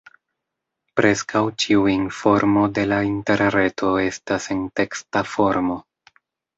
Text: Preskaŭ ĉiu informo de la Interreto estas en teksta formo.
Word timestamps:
Preskaŭ 0.99 1.41
ĉiu 1.65 1.85
informo 1.97 2.65
de 2.79 2.87
la 2.89 2.99
Interreto 3.13 3.95
estas 4.09 4.53
en 4.59 4.69
teksta 4.83 5.27
formo. 5.39 5.83